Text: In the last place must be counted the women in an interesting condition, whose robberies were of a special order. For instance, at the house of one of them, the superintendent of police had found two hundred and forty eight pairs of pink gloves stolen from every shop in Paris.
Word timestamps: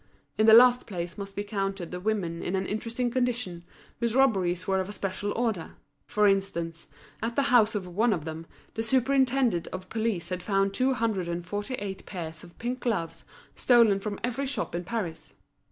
In 0.35 0.47
the 0.47 0.53
last 0.53 0.87
place 0.87 1.15
must 1.15 1.35
be 1.35 1.43
counted 1.43 1.91
the 1.91 1.99
women 1.99 2.41
in 2.41 2.55
an 2.55 2.65
interesting 2.65 3.11
condition, 3.11 3.63
whose 3.99 4.15
robberies 4.15 4.65
were 4.65 4.79
of 4.79 4.89
a 4.89 4.93
special 4.93 5.31
order. 5.33 5.73
For 6.07 6.27
instance, 6.27 6.87
at 7.21 7.35
the 7.35 7.53
house 7.53 7.75
of 7.75 7.85
one 7.85 8.11
of 8.11 8.25
them, 8.25 8.47
the 8.73 8.81
superintendent 8.81 9.67
of 9.67 9.89
police 9.89 10.29
had 10.29 10.41
found 10.41 10.73
two 10.73 10.95
hundred 10.95 11.27
and 11.27 11.45
forty 11.45 11.75
eight 11.75 12.07
pairs 12.07 12.43
of 12.43 12.57
pink 12.57 12.79
gloves 12.79 13.25
stolen 13.55 13.99
from 13.99 14.19
every 14.23 14.47
shop 14.47 14.73
in 14.73 14.83
Paris. 14.85 15.35